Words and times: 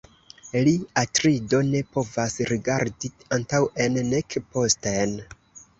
Li, 0.67 0.71
Atrido, 1.01 1.59
ne 1.69 1.83
povas 1.99 2.39
rigardi 2.53 3.15
antaŭen, 3.39 4.05
nek 4.13 4.41
posten. 4.53 5.19